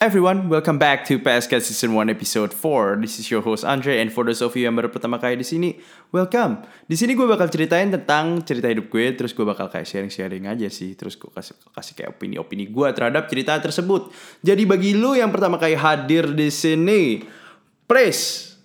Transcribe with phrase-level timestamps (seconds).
[0.00, 3.04] Everyone, welcome back to PSK Season 1 Episode 4.
[3.04, 5.44] This is your host Andre and for those of you yang baru pertama kali di
[5.44, 5.76] sini,
[6.08, 6.64] welcome.
[6.88, 10.72] Di sini gue bakal ceritain tentang cerita hidup gue, terus gue bakal kayak sharing-sharing aja
[10.72, 14.08] sih, terus gue kasih kasih kayak opini-opini gue terhadap cerita tersebut.
[14.40, 17.20] Jadi bagi lu yang pertama kali hadir di sini,
[17.84, 18.56] please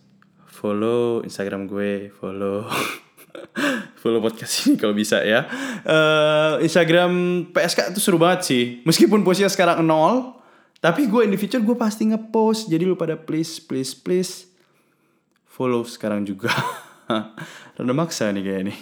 [0.47, 2.63] follow Instagram gue, follow
[3.99, 5.43] follow podcast ini kalau bisa ya.
[5.83, 7.11] Uh, Instagram
[7.51, 8.63] PSK itu seru banget sih.
[8.87, 10.44] Meskipun posnya sekarang nol,
[10.85, 12.69] tapi gue in the future gue pasti ngepost.
[12.69, 14.45] Jadi lu pada please, please, please
[15.49, 16.53] follow sekarang juga.
[17.75, 18.75] Rada maksa nih kayak ini.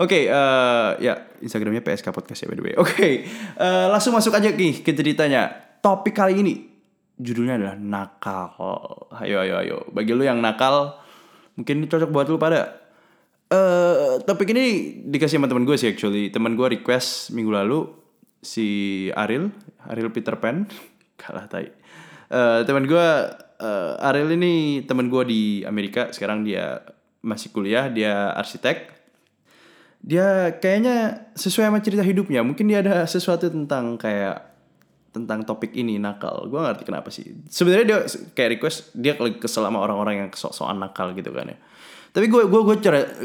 [0.00, 2.74] Oke, okay, uh, ya Instagramnya PSK Podcast ya by the way.
[2.80, 3.12] Oke, okay,
[3.60, 5.52] uh, langsung masuk aja nih ke ceritanya.
[5.84, 6.64] Topik kali ini
[7.20, 8.56] judulnya adalah nakal.
[9.20, 9.76] Ayo, ayo, ayo.
[9.92, 10.96] Bagi lu yang nakal,
[11.60, 12.88] mungkin ini cocok buat lu pada.
[13.52, 16.32] Uh, topik ini dikasih sama teman gue sih actually.
[16.32, 17.84] Teman gue request minggu lalu
[18.40, 18.66] si
[19.12, 19.52] Aril,
[19.84, 20.64] Aril Peter Pan
[21.20, 21.70] kalah tai.
[22.32, 23.06] Uh, teman gue
[23.60, 26.10] uh, Ariel ini teman gue di Amerika.
[26.10, 26.82] Sekarang dia
[27.24, 28.92] masih kuliah dia arsitek.
[30.04, 32.44] Dia kayaknya sesuai sama cerita hidupnya.
[32.44, 34.52] Mungkin dia ada sesuatu tentang kayak
[35.14, 36.50] tentang topik ini nakal.
[36.50, 37.32] Gue ngerti kenapa sih.
[37.48, 37.98] Sebenarnya dia
[38.36, 41.58] kayak request dia kesel sama orang-orang yang sok-sokan nakal gitu kan ya.
[42.14, 42.76] Tapi gue gue gue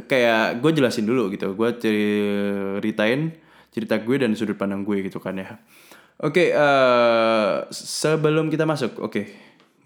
[0.08, 1.52] kayak gue jelasin dulu gitu.
[1.58, 3.36] Gue ceritain
[3.70, 5.62] cerita gue dan sudut pandang gue gitu kan ya
[6.20, 9.26] Oke, okay, uh, eh, sebelum kita masuk, oke, okay.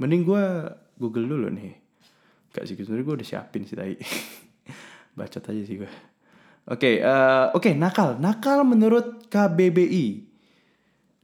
[0.02, 0.66] mending gue
[0.98, 1.78] Google dulu nih.
[2.50, 3.94] Gak sih, sebenernya gue udah siapin sih tadi.
[5.18, 5.92] Bacot aja sih gue.
[6.74, 8.18] Oke, okay, uh, oke, okay, nakal.
[8.18, 10.26] Nakal menurut KBBI.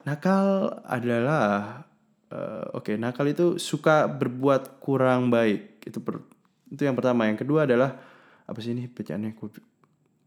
[0.06, 1.82] Nakal adalah,
[2.30, 5.90] uh, oke, okay, nakal itu suka berbuat kurang baik.
[5.90, 6.22] Itu per,
[6.70, 7.26] itu yang pertama.
[7.26, 7.98] Yang kedua adalah,
[8.46, 9.34] apa sih ini bacaannya?
[9.42, 9.58] Oke,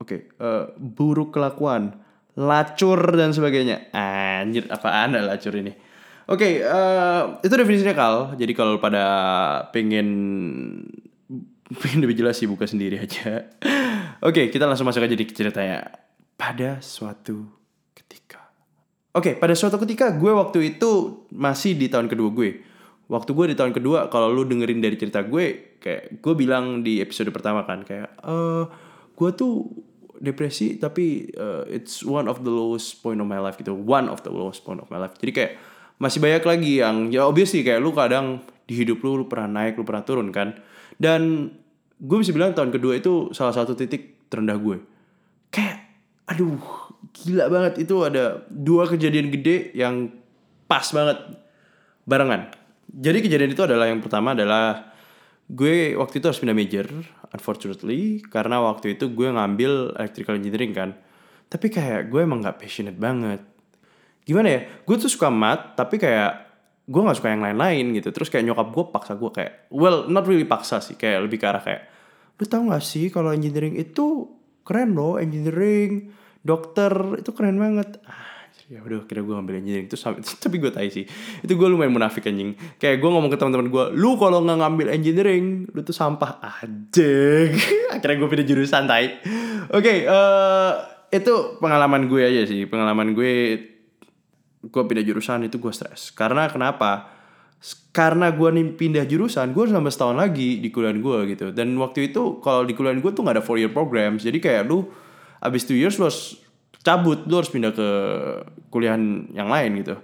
[0.02, 2.02] okay, uh, buruk kelakuan
[2.38, 3.92] lacur dan sebagainya.
[3.92, 5.72] Anjir, apaan lacur ini?
[6.30, 8.16] Oke, okay, uh, eh, itu definisinya kal.
[8.38, 9.04] Jadi kalau pada
[9.74, 10.08] pengen
[11.82, 13.52] pengen lebih jelas sih buka sendiri aja.
[14.22, 15.82] Oke, okay, kita langsung masuk aja di ceritanya.
[16.38, 17.46] Pada suatu
[17.94, 18.38] ketika.
[19.12, 22.62] Oke, okay, pada suatu ketika gue waktu itu masih di tahun kedua gue.
[23.10, 27.02] Waktu gue di tahun kedua, kalau lu dengerin dari cerita gue, kayak gue bilang di
[27.02, 28.64] episode pertama kan, kayak, uh,
[29.12, 29.68] gue tuh
[30.22, 33.74] depresi tapi uh, it's one of the lowest point of my life gitu.
[33.74, 35.18] One of the lowest point of my life.
[35.18, 35.52] Jadi kayak
[35.98, 39.74] masih banyak lagi yang ya obviously kayak lu kadang di hidup lu lu pernah naik
[39.74, 40.54] lu pernah turun kan.
[40.94, 41.50] Dan
[41.98, 44.78] gue bisa bilang tahun kedua itu salah satu titik terendah gue
[45.50, 45.82] kayak
[46.30, 46.62] aduh
[47.10, 47.82] gila banget.
[47.82, 50.14] Itu ada dua kejadian gede yang
[50.70, 51.18] pas banget.
[52.06, 52.54] Barengan.
[52.92, 54.91] Jadi kejadian itu adalah yang pertama adalah
[55.52, 56.88] gue waktu itu harus pindah major
[57.36, 60.90] unfortunately karena waktu itu gue ngambil electrical engineering kan.
[61.52, 63.44] Tapi kayak gue emang nggak passionate banget.
[64.24, 64.60] Gimana ya?
[64.88, 66.48] Gue tuh suka mat tapi kayak
[66.88, 68.08] gue nggak suka yang lain-lain gitu.
[68.08, 71.46] Terus kayak nyokap gue paksa gue kayak well not really paksa sih kayak lebih ke
[71.46, 71.82] arah kayak
[72.40, 74.26] lu tau gak sih kalau engineering itu
[74.64, 76.10] keren loh engineering
[76.42, 78.00] dokter itu keren banget.
[78.08, 78.31] Ah,
[78.72, 79.86] ya udah kira gue ngambil engineering.
[79.92, 79.96] Itu
[80.48, 81.04] tapi gue tahu sih.
[81.44, 82.56] Itu gue lumayan munafik anjing.
[82.80, 86.40] Kayak gue ngomong ke teman-teman gue lu kalau nggak ngambil engineering lu tuh sampah.
[86.40, 87.12] Aja
[87.92, 89.20] akhirnya gue pindah jurusan tai.
[89.68, 90.72] Oke okay, uh,
[91.12, 92.64] eh, itu pengalaman gue aja sih.
[92.64, 93.32] Pengalaman gue
[94.64, 96.08] gue pindah jurusan itu gue stres.
[96.16, 97.12] Karena kenapa?
[97.92, 101.52] Karena gue nih pindah jurusan gue harus nambah setahun lagi di kuliah gue gitu.
[101.52, 104.64] Dan waktu itu kalau di kuliah gue tuh nggak ada four year program jadi kayak
[104.64, 104.88] lu
[105.42, 106.41] abis two years lu harus
[106.82, 107.88] cabut lu harus pindah ke
[108.68, 108.98] kuliah
[109.32, 109.96] yang lain gitu.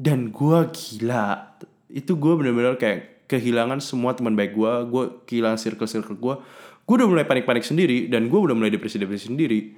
[0.00, 1.58] Dan gue gila.
[1.90, 6.34] Itu gue bener-bener kayak kehilangan semua teman baik gue gue kehilangan circle circle gue
[6.82, 9.74] gue udah mulai panik panik sendiri dan gue udah mulai depresi depresi sendiri.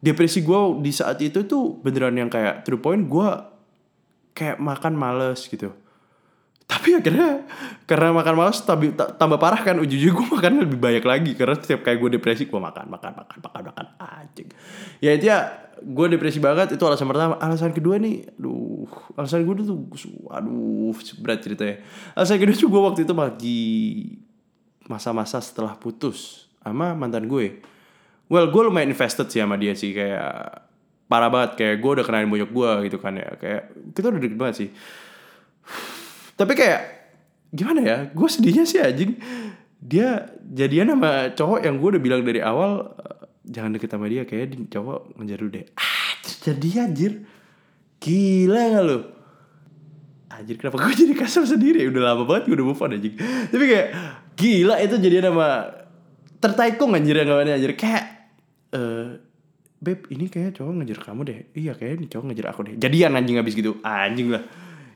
[0.00, 3.28] Depresi gue di saat itu tuh beneran yang kayak the point gue
[4.34, 5.70] kayak makan males gitu
[6.70, 7.42] tapi akhirnya
[7.82, 11.32] karena makan malas tambah, tambah parah kan ujung-ujung gue makan lebih banyak lagi.
[11.34, 13.86] Karena setiap kayak gue depresi gue makan makan makan makan makan.
[13.98, 14.48] Anjing.
[15.02, 15.50] Ya itu ya
[15.82, 16.78] gue depresi banget.
[16.78, 17.34] Itu alasan pertama.
[17.42, 18.86] Alasan kedua nih aduh.
[19.18, 19.82] Alasan gue tuh
[20.30, 21.82] aduh berat ceritanya.
[22.14, 23.62] Alasan kedua tuh gue waktu itu lagi
[24.86, 27.58] masa-masa setelah putus sama mantan gue.
[28.30, 29.90] Well gue lumayan invested sih sama dia sih.
[29.90, 30.70] Kayak
[31.10, 31.58] parah banget.
[31.58, 33.34] Kayak gue udah kenalin banyak gue gitu kan ya.
[33.34, 34.70] Kayak kita udah deket banget sih
[36.40, 36.80] tapi kayak
[37.52, 37.98] gimana ya?
[38.16, 39.20] Gue sedihnya sih anjing.
[39.76, 44.24] Dia jadian sama cowok yang gue udah bilang dari awal eh, jangan deket sama dia
[44.24, 45.68] kayak cowok ngejar lu deh.
[45.76, 47.12] Ah jadi anjir.
[48.00, 48.98] Gila gak lu?
[50.32, 53.14] Anjir kenapa gue jadi kasar sendiri udah lama banget gue udah move on anjing.
[53.52, 53.88] Tapi kayak
[54.40, 55.68] gila itu jadi nama
[56.40, 57.72] tertaikung anjir yang gak anjir.
[57.76, 58.04] Kayak
[58.72, 59.20] uh,
[59.76, 61.38] beb ini kayak cowok ngejar kamu deh.
[61.52, 62.74] Iya kayak ini cowok ngejar aku deh.
[62.80, 63.76] Jadian anjing abis gitu.
[63.84, 64.44] Anjing lah.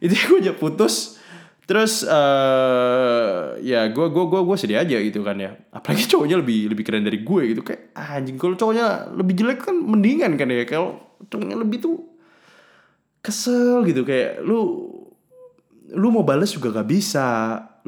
[0.01, 1.24] Itu gue aja putus
[1.65, 5.57] Terus eh ya gue gue gue gue sedih aja gitu kan ya.
[5.73, 9.65] Apalagi cowoknya lebih lebih keren dari gue gitu kayak ah, anjing kalau cowoknya lebih jelek
[9.65, 10.65] kan mendingan kan ya.
[10.69, 11.01] Kalau
[11.33, 11.97] cowoknya lebih tuh
[13.25, 14.93] kesel gitu kayak lu
[15.95, 17.29] lu mau balas juga gak bisa.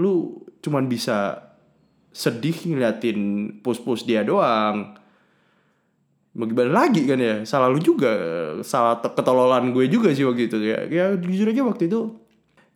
[0.01, 1.45] Lu cuman bisa
[2.17, 4.97] sedih ngeliatin post-post dia doang.
[6.37, 7.45] Mau lagi kan ya?
[7.49, 8.13] Salah lu juga,
[8.61, 10.85] salah ketololan gue juga sih waktu itu ya.
[10.89, 12.26] Ya jujur aja waktu itu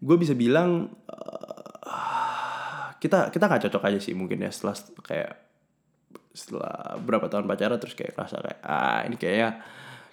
[0.01, 5.33] gue bisa bilang uh, kita kita nggak cocok aja sih mungkin ya setelah kayak
[6.33, 9.61] setelah berapa tahun pacaran terus kayak rasa kayak ah ini kayaknya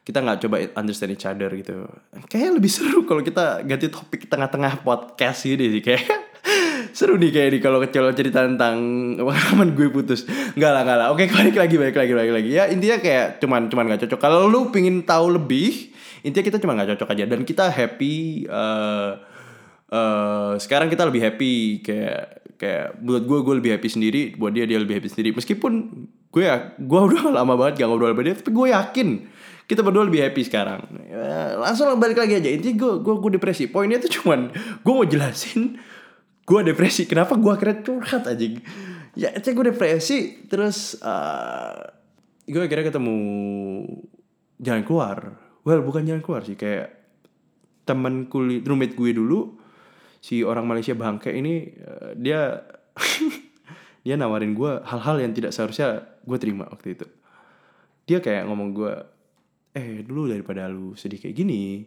[0.08, 1.84] kita nggak coba understand each other gitu.
[2.32, 6.08] Kayaknya lebih seru kalau kita ganti topik tengah-tengah podcast gitu sih kayak
[6.98, 8.80] seru nih kayak nih kalau kecil cerita tentang
[9.28, 10.24] pengalaman gue putus.
[10.56, 11.08] Nggak lah nggak lah.
[11.12, 12.50] Oke balik lagi balik lagi balik lagi.
[12.56, 14.20] Ya intinya kayak cuman cuman nggak cocok.
[14.24, 15.92] Kalau lu pingin tahu lebih
[16.24, 17.24] intinya kita cuma nggak cocok aja.
[17.28, 19.20] Dan kita happy uh,
[19.92, 24.66] uh, sekarang kita lebih happy kayak kayak buat gue gue lebih happy sendiri buat dia
[24.66, 25.30] dia lebih happy sendiri.
[25.38, 25.74] Meskipun
[26.32, 29.10] gue ya gue udah lama banget gak ngobrol sama dia tapi gue yakin
[29.68, 30.82] kita berdua lebih happy sekarang.
[31.12, 32.50] Ya, langsung balik lagi aja.
[32.50, 33.68] Intinya gue gue gue depresi.
[33.68, 35.76] Poinnya tuh cuman gue mau jelasin
[36.48, 37.04] gue depresi.
[37.04, 38.46] Kenapa gue akhirnya curhat aja
[39.18, 41.74] ya cek gue depresi terus uh,
[42.46, 43.18] gue akhirnya ketemu
[44.62, 45.18] jalan keluar.
[45.66, 46.94] Well bukan jalan keluar sih kayak
[47.84, 49.58] temen kulit roommate gue dulu
[50.22, 52.64] si orang Malaysia bangke ini uh, dia
[54.06, 57.08] dia nawarin gue hal-hal yang tidak seharusnya gue terima waktu itu.
[58.08, 58.94] Dia kayak ngomong gue
[59.78, 61.86] eh dulu daripada lu sedih kayak gini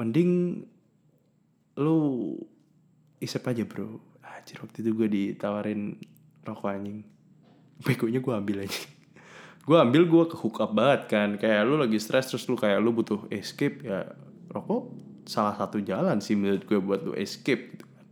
[0.00, 0.62] mending
[1.80, 1.98] lu
[3.20, 4.00] isep aja bro.
[4.22, 5.96] Anjir waktu itu gue ditawarin
[6.46, 7.02] rokok anjing.
[7.82, 8.82] Begonya gue ambil aja.
[9.66, 10.38] Gue ambil gue ke
[10.70, 11.34] banget kan.
[11.42, 14.14] Kayak lu lagi stres terus lu kayak lu butuh escape ya
[14.46, 14.94] Rokok
[15.26, 18.06] salah satu jalan sih menurut gue buat lu escape gitu kan.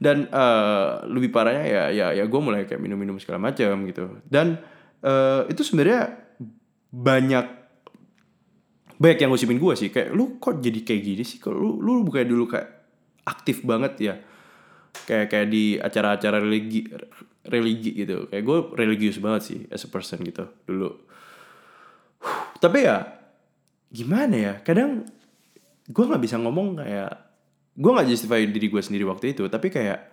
[0.00, 4.20] Dan uh, lebih parahnya ya ya ya gue mulai kayak minum-minum segala macam gitu.
[4.26, 4.58] Dan
[5.06, 6.18] uh, itu sebenarnya
[6.90, 7.46] banyak
[9.00, 9.88] banyak yang ngusipin gue sih.
[9.88, 11.38] Kayak lu kok jadi kayak gini sih?
[11.40, 12.68] Kalau lu lu bukannya dulu kayak
[13.24, 14.14] aktif banget ya?
[15.06, 16.84] Kayak kayak di acara-acara religi
[17.48, 18.28] religi gitu.
[18.28, 21.00] Kayak gue religius banget sih as a person gitu dulu.
[22.60, 23.08] Tapi ya
[23.88, 24.54] gimana ya?
[24.60, 25.08] Kadang
[25.90, 27.12] gue nggak bisa ngomong kayak
[27.74, 30.10] gue nggak justify diri gue sendiri waktu itu tapi kayak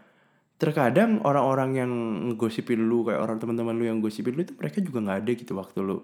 [0.58, 1.92] terkadang orang-orang yang
[2.34, 5.54] ngosipin lu kayak orang teman-teman lu yang gosipin lu itu mereka juga nggak ada gitu
[5.54, 5.98] waktu lu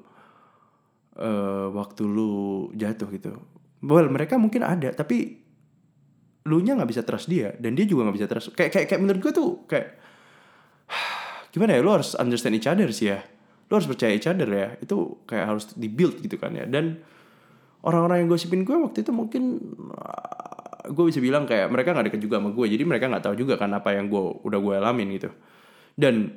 [1.18, 2.32] uh, waktu lu
[2.78, 3.34] jatuh gitu.
[3.84, 5.42] Well mereka mungkin ada tapi
[6.46, 9.02] lu nya nggak bisa trust dia dan dia juga nggak bisa trust kayak kayak kayak
[9.02, 9.98] menurut gue tuh kayak
[11.54, 13.26] gimana ya lu harus understand each other sih ya.
[13.74, 17.02] Lu harus percaya each other ya itu kayak harus dibuild gitu kan ya dan
[17.84, 19.60] orang-orang yang gosipin gue waktu itu mungkin
[20.84, 22.66] gue bisa bilang kayak mereka nggak deket juga sama gue.
[22.68, 25.30] Jadi mereka nggak tahu juga kan apa yang gue udah gue alamin gitu.
[25.96, 26.32] Dan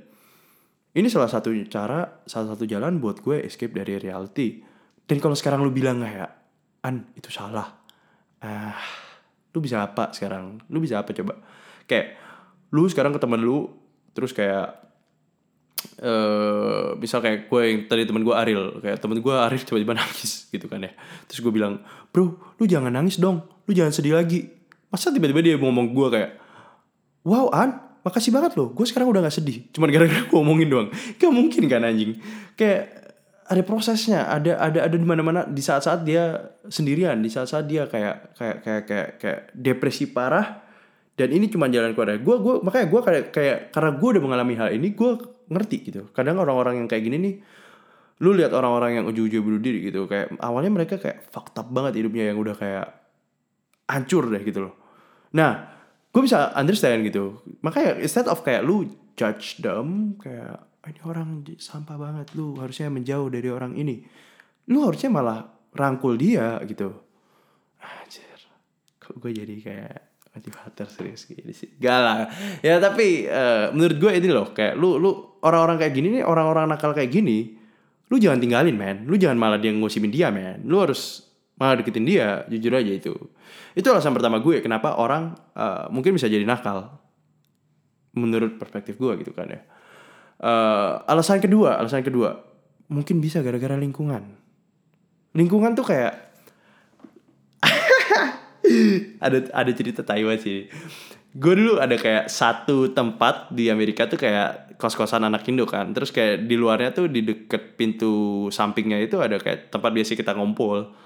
[0.97, 4.63] ini salah satu cara salah satu jalan buat gue escape dari reality.
[5.07, 6.31] Dan kalau sekarang lu bilang kayak
[6.87, 7.79] an itu salah.
[8.43, 8.79] Ah
[9.55, 10.63] lu bisa apa sekarang?
[10.71, 11.43] Lu bisa apa coba?
[11.91, 12.19] Kayak
[12.71, 13.71] lu sekarang ke temen lu
[14.15, 14.86] terus kayak eh
[16.03, 20.51] uh, misal kayak gue yang tadi temen gue Aril kayak temen gue Aril tiba-tiba nangis
[20.51, 20.93] gitu kan ya.
[21.31, 24.51] Terus gue bilang bro lu jangan nangis dong lu jangan sedih lagi.
[24.91, 26.31] Masa tiba-tiba dia ngomong gue kayak
[27.27, 29.67] wow an makasih banget loh gue sekarang udah gak sedih.
[29.71, 30.89] Cuman gara-gara gue ngomongin doang.
[31.19, 32.19] Gak mungkin kan anjing.
[32.59, 33.07] Kayak
[33.47, 35.47] ada prosesnya ada ada ada di mana-mana.
[35.47, 40.66] Di saat-saat dia sendirian di saat-saat dia kayak kayak kayak kayak kayak depresi parah
[41.17, 44.55] dan ini cuma jalan keluar gue gue makanya gue kayak kayak karena gue udah mengalami
[44.61, 45.11] hal ini gue
[45.49, 46.03] ngerti gitu.
[46.13, 47.35] Kadang orang-orang yang kayak gini nih
[48.21, 52.01] lu lihat orang-orang yang ujung-ujung bunuh diri gitu kayak awalnya mereka kayak fucked up banget
[52.01, 52.87] hidupnya yang udah kayak
[53.89, 54.75] hancur deh gitu loh.
[55.33, 55.73] Nah
[56.13, 57.41] gue bisa understand gitu.
[57.65, 63.33] Makanya instead of kayak lu judge them kayak ini orang sampah banget lu harusnya menjauh
[63.33, 64.05] dari orang ini.
[64.69, 66.93] Lu harusnya malah rangkul dia gitu.
[67.81, 68.41] Anjir.
[69.01, 70.06] Kok gue jadi kayak
[70.37, 71.73] motivator serius gini sih.
[71.81, 72.29] Gak lah.
[72.61, 76.69] Ya tapi uh, menurut gue ini loh kayak lu lu orang-orang kayak gini nih orang-orang
[76.69, 77.57] nakal kayak gini
[78.13, 79.09] lu jangan tinggalin men.
[79.09, 80.63] Lu jangan malah dia ngosimin dia men.
[80.69, 81.25] Lu harus
[81.57, 83.15] malah deketin dia jujur aja itu.
[83.73, 86.93] Itu alasan pertama gue kenapa orang uh, mungkin bisa jadi nakal.
[88.17, 89.61] Menurut perspektif gue gitu kan ya.
[90.37, 92.37] Uh, alasan kedua, alasan kedua,
[92.93, 94.37] mungkin bisa gara-gara lingkungan.
[95.33, 96.26] Lingkungan tuh kayak
[99.27, 100.69] ada ada cerita Taiwan sih.
[101.37, 105.93] Gue dulu ada kayak satu tempat di Amerika tuh kayak kos-kosan anak Indo kan.
[105.93, 110.33] Terus kayak di luarnya tuh di deket pintu sampingnya itu ada kayak tempat biasa kita
[110.33, 110.97] ngumpul.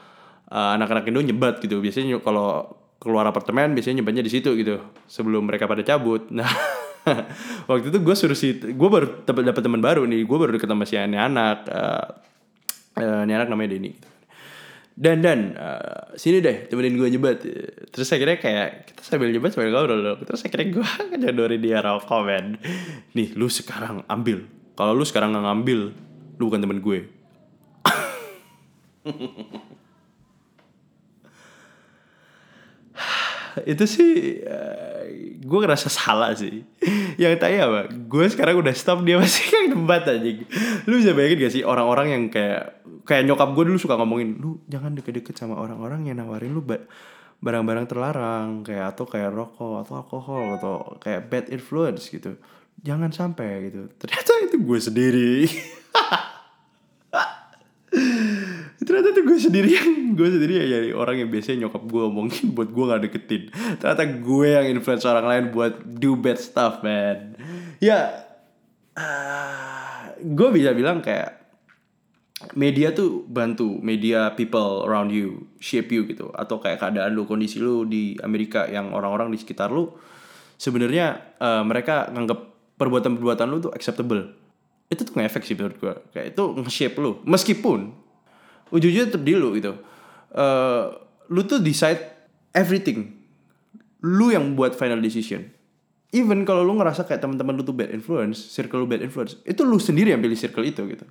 [0.50, 1.82] Uh, anak-anak Indo nyebat gitu.
[1.82, 4.76] Biasanya kalau keluar apartemen biasanya nyimpannya di situ gitu
[5.08, 6.52] sebelum mereka pada cabut nah
[7.64, 10.84] waktu itu gue suruh si gue baru dapat teman baru nih gue baru deket sama
[10.84, 12.12] si anak uh,
[13.00, 13.92] uh, ini anak namanya Denny.
[14.98, 17.42] Dan dan uh, sini deh temenin gue nyebat.
[17.90, 20.88] Terus akhirnya kayak kita sambil nyebat sambil ngobrol loh terus akhirnya gue
[21.22, 22.58] nyodorin dia rokok men.
[23.14, 24.46] Nih lu sekarang ambil.
[24.74, 25.80] Kalau lu sekarang nggak ngambil
[26.40, 27.04] lu bukan temen gue
[33.66, 35.04] itu sih uh,
[35.40, 36.62] gue ngerasa salah sih.
[37.20, 37.80] Yang tanya apa?
[37.92, 40.30] Gue sekarang udah stop dia masih kayak debat aja
[40.86, 44.60] lu bisa bayangin gak sih orang-orang yang kayak kayak nyokap gue dulu suka ngomongin lu
[44.70, 46.62] jangan deket-deket sama orang-orang yang nawarin lu
[47.40, 52.36] barang-barang terlarang kayak atau kayak rokok atau alkohol atau kayak bad influence gitu.
[52.80, 53.88] Jangan sampai gitu.
[54.00, 55.32] Ternyata itu gue sendiri
[58.80, 62.44] ternyata tuh gue sendiri yang gue sendiri ya jadi orang yang biasanya nyokap gue omongin
[62.56, 63.42] buat gue gak deketin.
[63.76, 67.36] Ternyata gue yang influence orang lain buat do bad stuff man.
[67.80, 68.24] Ya
[68.96, 71.40] uh, gue bisa bilang kayak
[72.56, 76.32] media tuh bantu media people around you shape you gitu.
[76.32, 79.92] Atau kayak keadaan lu kondisi lu di Amerika yang orang-orang di sekitar lu
[80.56, 84.32] sebenarnya uh, mereka nganggap perbuatan-perbuatan lu tuh acceptable.
[84.88, 85.94] Itu tuh ngefek sih menurut gue.
[86.16, 87.20] Kayak itu nge-shape lu.
[87.28, 87.92] Meskipun
[88.70, 89.76] ujung-ujungnya tetap di lu gitu.
[90.34, 90.94] Uh,
[91.30, 92.00] lu tuh decide
[92.54, 93.18] everything.
[94.02, 95.46] Lu yang buat final decision.
[96.10, 99.62] Even kalau lu ngerasa kayak teman-teman lu tuh bad influence circle lu bad influence itu
[99.62, 101.06] lu sendiri yang pilih circle itu gitu.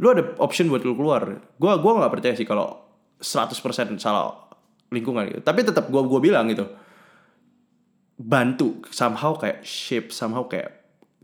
[0.00, 1.28] Lu ada option buat lu keluar.
[1.60, 2.72] Gua gua nggak percaya sih kalau
[3.20, 4.48] 100% salah
[4.88, 5.40] lingkungan gitu.
[5.44, 6.64] Tapi tetap gua gua bilang gitu.
[8.16, 10.78] Bantu somehow kayak shape somehow kayak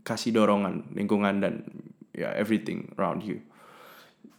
[0.05, 1.65] kasih dorongan lingkungan dan
[2.13, 3.41] ya everything around you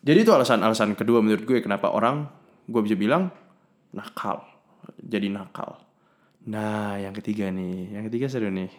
[0.05, 2.29] jadi itu alasan-alasan kedua menurut gue kenapa orang
[2.69, 3.33] gue bisa bilang
[3.89, 4.45] nakal.
[5.01, 5.81] Jadi nakal.
[6.45, 8.69] Nah, yang ketiga nih, yang ketiga seru nih.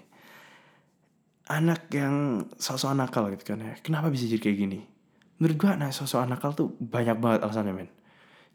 [1.50, 3.75] Anak yang sosok nakal gitu kan ya.
[3.83, 4.80] Kenapa bisa jadi kayak gini?
[5.42, 7.90] Menurut gue anak sosok nakal tuh banyak banget alasannya men.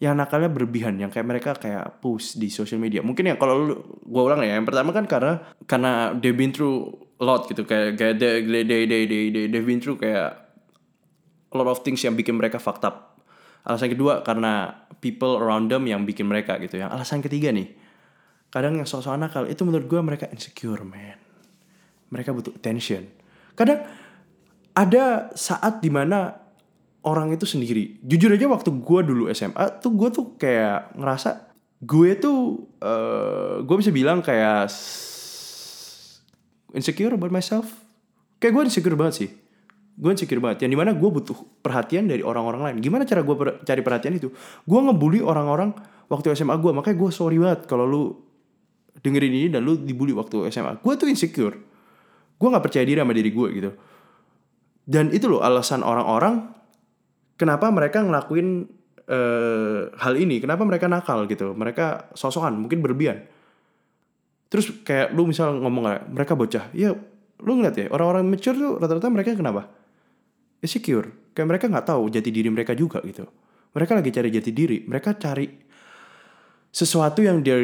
[0.01, 3.06] Yang nakalnya berlebihan, yang kayak mereka kayak post di social media.
[3.06, 4.56] Mungkin ya kalau lu, gue ulang ya.
[4.56, 5.34] Yang pertama kan karena
[5.68, 6.88] karena they been through
[7.20, 10.40] a lot gitu kayak kayak they they they they they they've been through kayak
[11.51, 13.20] a lot of things yang bikin mereka fucked up.
[13.67, 16.81] Alasan kedua karena people around them yang bikin mereka gitu.
[16.81, 17.70] Yang alasan ketiga nih,
[18.50, 21.20] kadang yang sok-sok nakal itu menurut gue mereka insecure man.
[22.10, 23.05] Mereka butuh attention.
[23.53, 23.86] Kadang
[24.74, 26.41] ada saat di mana
[27.05, 28.01] orang itu sendiri.
[28.01, 33.75] Jujur aja waktu gue dulu SMA tuh gue tuh kayak ngerasa gue tuh uh, gue
[33.77, 34.72] bisa bilang kayak
[36.74, 37.67] insecure about myself.
[38.41, 39.40] Kayak gue insecure banget sih
[39.98, 40.65] gue insecure banget.
[40.67, 42.75] Yang di mana gue butuh perhatian dari orang-orang lain.
[42.79, 44.31] Gimana cara gue per cari perhatian itu?
[44.63, 45.75] Gue ngebully orang-orang
[46.07, 48.03] waktu SMA gue makanya gue sorry banget kalau lu
[49.01, 51.55] dengerin ini dan lu dibully waktu SMA gue tuh insecure.
[52.39, 53.71] Gue nggak percaya diri sama diri gue gitu.
[54.88, 56.50] Dan itu loh alasan orang-orang
[57.38, 58.65] kenapa mereka ngelakuin
[59.05, 60.41] uh, hal ini.
[60.41, 61.53] Kenapa mereka nakal gitu.
[61.53, 63.27] Mereka sosokan mungkin berlebihan.
[64.51, 66.74] Terus kayak lu misal ngomong mereka bocah.
[66.75, 66.91] Ya
[67.41, 69.80] lu ngeliat ya orang-orang mature tuh rata-rata mereka kenapa
[70.62, 71.34] insecure.
[71.34, 73.25] Kayak mereka nggak tahu jati diri mereka juga gitu.
[73.74, 74.77] Mereka lagi cari jati diri.
[74.86, 75.48] Mereka cari
[76.72, 77.60] sesuatu yang dia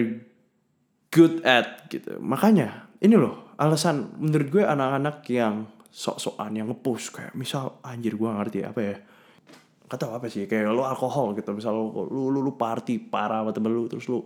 [1.13, 2.19] good at gitu.
[2.19, 8.29] Makanya ini loh alasan menurut gue anak-anak yang sok-sokan yang ngepush kayak misal anjir gue
[8.29, 8.95] ngerti apa ya.
[9.87, 11.55] Gak tau apa sih kayak lo alkohol gitu.
[11.55, 14.25] Misal lo lu lu, lu party parah sama temen lu terus lu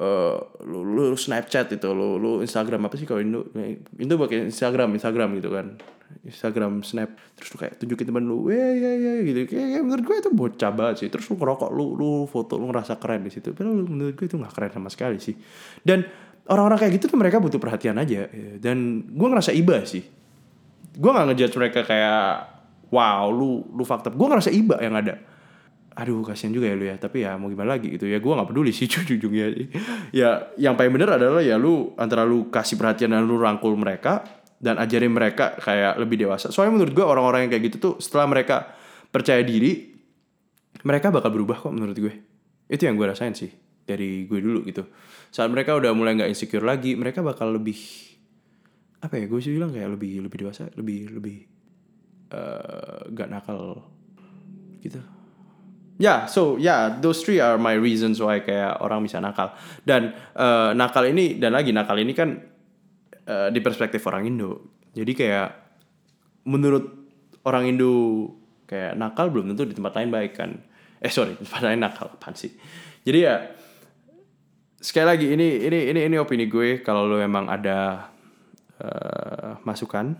[0.00, 3.48] uh, lu, lu Snapchat itu lu lu Instagram apa sih kalau Indo
[3.96, 5.76] Indo pakai Instagram Instagram gitu kan.
[6.26, 7.18] Instagram snap.
[7.34, 9.46] Terus lu kayak tunjukin temen lu ya ya ya gitu.
[9.46, 11.08] Kayak, kayak menurut gue itu bocah banget sih.
[11.10, 13.50] Terus lu ngerokok lu lu foto lu ngerasa keren di situ.
[13.54, 15.34] Padahal menurut gue itu nggak keren sama sekali sih.
[15.82, 16.06] Dan
[16.46, 18.30] orang-orang kayak gitu tuh mereka butuh perhatian aja
[18.62, 20.02] dan gue ngerasa iba sih.
[20.94, 22.54] Gue nggak ngejudge mereka kayak
[22.90, 25.18] wow lu lu fakta gue ngerasa iba yang ada
[25.96, 28.48] aduh kasihan juga ya lu ya tapi ya mau gimana lagi gitu ya gue nggak
[28.52, 29.46] peduli sih ujung-ujungnya
[30.12, 34.44] ya yang paling bener adalah ya lu antara lu kasih perhatian dan lu rangkul mereka
[34.56, 36.48] dan ajarin mereka kayak lebih dewasa.
[36.48, 38.72] Soalnya menurut gue orang-orang yang kayak gitu tuh setelah mereka
[39.12, 39.92] percaya diri,
[40.84, 42.14] mereka bakal berubah kok menurut gue.
[42.66, 43.52] Itu yang gue rasain sih
[43.84, 44.88] dari gue dulu gitu.
[45.28, 47.76] Saat mereka udah mulai nggak insecure lagi, mereka bakal lebih
[49.04, 49.28] apa ya?
[49.28, 51.36] Gue sih bilang kayak lebih lebih dewasa, lebih lebih
[52.32, 53.84] uh, eh, gak nakal
[54.80, 55.15] gitu.
[55.96, 59.56] Ya, yeah, so ya yeah, those three are my reasons why kayak orang bisa nakal.
[59.80, 62.36] Dan uh, nakal ini dan lagi nakal ini kan
[63.24, 64.76] uh, di perspektif orang Indo.
[64.92, 65.48] Jadi kayak
[66.44, 66.84] menurut
[67.48, 68.28] orang Indo
[68.68, 70.50] kayak nakal belum tentu di tempat lain baik kan.
[71.00, 72.52] Eh sorry, di tempat lain nakal apaan sih.
[73.06, 73.34] Jadi ya
[74.76, 78.12] sekali lagi ini ini ini ini opini gue kalau lo emang ada
[78.78, 80.14] uh, masukan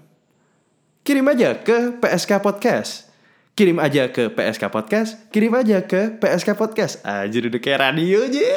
[1.06, 3.06] kirim aja ke PSK Podcast
[3.56, 5.32] kirim aja ke PSK Podcast.
[5.32, 7.00] Kirim aja ke PSK Podcast.
[7.08, 8.44] Aja udah kayak radio aja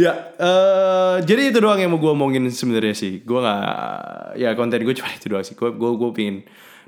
[0.00, 3.20] ya uh, jadi itu doang yang mau gue omongin sebenarnya sih.
[3.20, 5.52] Gue nggak ya konten gue cuma itu doang sih.
[5.52, 6.40] Gue gue gue pingin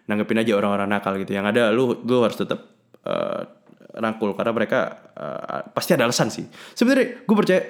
[0.09, 1.37] nanggepin aja orang-orang nakal gitu.
[1.37, 2.73] Yang ada lu lu harus tetap
[3.05, 3.45] uh,
[3.93, 4.33] rangkul.
[4.33, 4.81] Karena mereka
[5.13, 6.49] uh, pasti ada alasan sih.
[6.49, 7.61] Sebenarnya gue percaya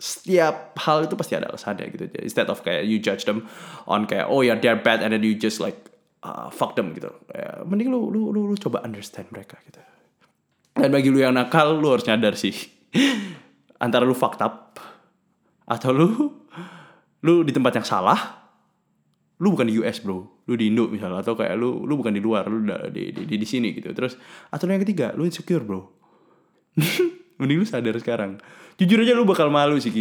[0.00, 2.08] setiap hal itu pasti ada alasannya gitu.
[2.24, 3.44] Instead of kayak you judge them
[3.84, 5.89] on kayak oh ya yeah, they're bad and then you just like
[6.24, 7.10] uh, fuck them gitu.
[7.32, 9.80] Ya, mending lu, lu lu lu coba understand mereka gitu.
[10.76, 12.54] Dan bagi lu yang nakal lu harus nyadar sih.
[13.84, 14.76] Antara lu fucked up
[15.64, 16.08] atau lu
[17.20, 18.40] lu di tempat yang salah
[19.40, 20.44] lu bukan di US bro.
[20.44, 22.60] Lu di Indo misalnya atau kayak lu lu bukan di luar lu
[22.92, 23.92] di di di, di sini gitu.
[23.96, 24.20] Terus
[24.52, 25.80] atau yang ketiga lu insecure bro.
[27.40, 28.36] Mending lu sadar sekarang.
[28.76, 29.92] Jujur aja lu bakal malu sih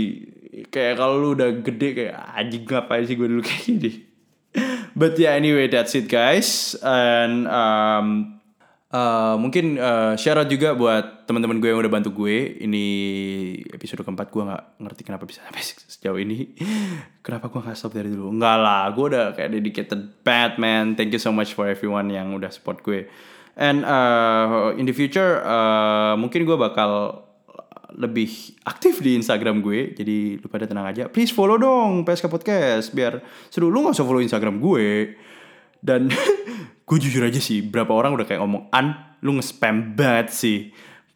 [0.68, 4.09] kayak kalau lu udah gede kayak anjing ngapain sih gue dulu kayak gini
[4.96, 8.40] but yeah anyway that's it guys and um,
[8.90, 12.58] Uh, mungkin uh, share out juga buat teman-teman gue yang udah bantu gue.
[12.58, 12.86] Ini
[13.70, 15.62] episode keempat gue nggak ngerti kenapa bisa sampai
[15.94, 16.58] sejauh ini.
[17.22, 18.34] kenapa gue nggak stop dari dulu?
[18.34, 20.98] Enggak lah, gue udah kayak dedicated Batman.
[20.98, 23.06] Thank you so much for everyone yang udah support gue.
[23.54, 27.22] And uh, in the future, uh, mungkin gue bakal
[27.98, 29.96] lebih aktif di Instagram gue.
[29.98, 31.10] Jadi lu pada tenang aja.
[31.10, 33.74] Please follow dong PSK Podcast biar seru.
[33.74, 35.18] Lu gak usah follow Instagram gue.
[35.80, 36.12] Dan
[36.90, 40.60] gue jujur aja sih berapa orang udah kayak ngomong an lu nge-spam banget sih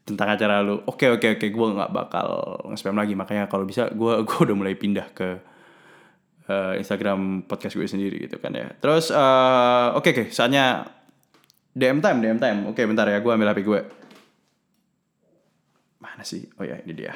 [0.04, 2.28] tentang acara lu oke oke oke gue nggak bakal
[2.70, 5.42] nge-spam lagi makanya kalau bisa gue gue udah mulai pindah ke
[6.52, 10.86] uh, Instagram podcast gue sendiri gitu kan ya terus uh, oke okay, oke okay, saatnya
[11.74, 13.80] DM time DM time oke bentar ya gue ambil HP gue
[16.04, 17.16] mana sih oh ya ini dia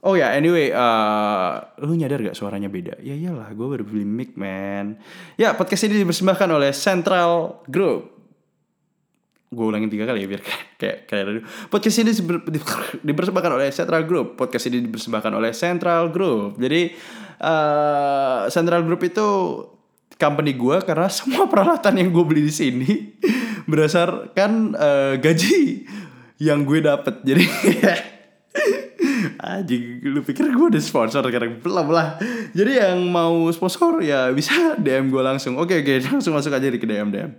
[0.00, 2.96] Oh ya, anyway, uh, lu nyadar gak suaranya beda?
[3.04, 4.96] Ya iyalah, gue baru beli mic, man.
[5.36, 8.08] Ya, podcast ini dipersembahkan oleh Central Group.
[9.52, 10.40] Gue ulangin tiga kali ya, biar
[10.80, 11.40] kayak kayak dulu.
[11.68, 12.16] Podcast ini
[13.12, 14.40] dipersembahkan oleh Central Group.
[14.40, 16.56] Podcast ini dipersembahkan oleh Central Group.
[16.56, 16.96] Jadi,
[17.44, 19.28] uh, Central Group itu
[20.16, 23.20] company gue karena semua peralatan yang gue beli di sini
[23.70, 25.84] berdasarkan uh, gaji
[26.40, 27.20] yang gue dapet.
[27.20, 27.44] Jadi
[29.40, 31.64] Anjing, lu pikir gue udah sponsor sekarang?
[31.64, 32.20] Belum lah.
[32.52, 34.52] Jadi yang mau sponsor ya bisa
[34.84, 35.56] DM gue langsung.
[35.56, 37.32] Oke, oke, langsung masuk aja di ke DM DM.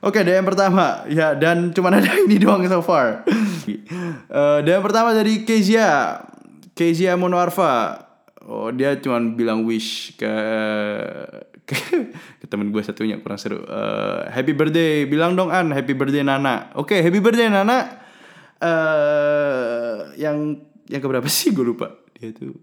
[0.00, 1.04] Oke, DM pertama.
[1.12, 3.28] Ya, dan cuma ada ini doang so far.
[3.28, 6.24] uh, DM pertama dari Kezia.
[6.72, 8.00] Kezia Monoarfa.
[8.48, 10.32] Oh, dia cuma bilang wish ke
[11.66, 11.76] ke,
[12.40, 13.60] ke temen gue satunya kurang seru.
[13.60, 16.72] Uh, happy birthday, bilang dong An, happy birthday Nana.
[16.80, 18.08] Oke, okay, happy birthday Nana.
[18.56, 21.54] Uh, yang yang keberapa sih?
[21.54, 21.94] Gue lupa.
[22.16, 22.56] Dia tuh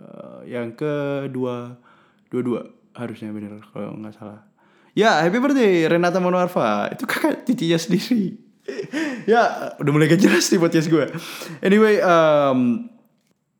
[0.00, 1.76] uh, yang kedua
[2.30, 2.60] dua dua
[2.96, 4.42] harusnya bener kalau nggak salah.
[4.94, 6.90] Ya happy birthday Renata Monoarfa.
[6.94, 8.36] Itu kakak cicinya sendiri.
[9.28, 11.06] Ya udah mulai gak jelas nih podcast gue.
[11.60, 12.88] Anyway um,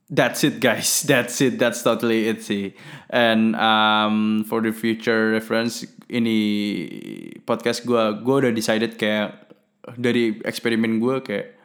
[0.08, 1.02] that's it guys.
[1.02, 1.58] That's it.
[1.60, 2.74] That's totally it sih.
[3.10, 6.38] And um, for the future reference ini
[7.46, 9.50] podcast gue gue udah decided kayak
[9.98, 11.59] dari eksperimen gue kayak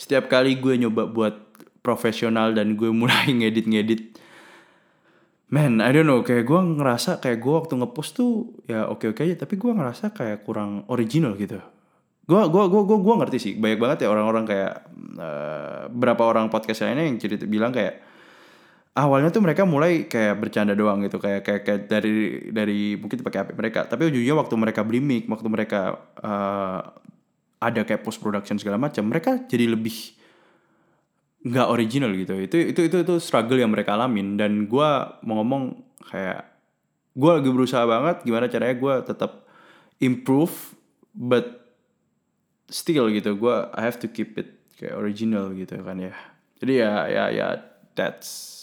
[0.00, 1.36] setiap kali gue nyoba buat
[1.84, 4.16] profesional dan gue mulai ngedit-ngedit
[5.50, 9.34] Man, I don't know, kayak gue ngerasa kayak gue waktu ngepost tuh ya oke-oke aja,
[9.34, 11.58] tapi gue ngerasa kayak kurang original gitu.
[12.22, 14.86] Gue gua gua gua gua ngerti sih, banyak banget ya orang-orang kayak
[15.18, 17.98] uh, berapa orang podcast lainnya yang cerita bilang kayak
[18.94, 23.38] awalnya tuh mereka mulai kayak bercanda doang gitu, kayak kayak, kayak dari dari mungkin pakai
[23.42, 26.94] HP mereka, tapi ujungnya waktu mereka beli mic, waktu mereka uh,
[27.60, 30.16] ada kayak post production segala macam mereka jadi lebih
[31.40, 34.90] nggak original gitu itu itu itu itu struggle yang mereka alamin dan gue
[35.24, 35.76] mau ngomong
[36.08, 36.44] kayak
[37.16, 39.32] gue lagi berusaha banget gimana caranya gue tetap
[40.00, 40.76] improve
[41.16, 41.64] but
[42.68, 46.16] still gitu gue I have to keep it kayak original gitu kan ya
[46.60, 47.48] jadi ya ya ya
[47.96, 48.60] that's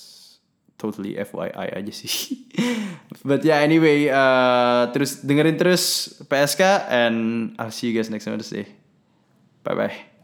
[0.77, 2.45] totally FYI aja sih.
[3.27, 7.17] But yeah, anyway, uh, terus dengerin terus PSK and
[7.57, 8.69] I'll see you guys next Wednesday.
[9.67, 10.16] 拜拜。